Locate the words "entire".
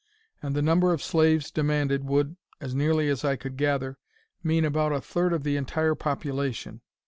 5.57-5.93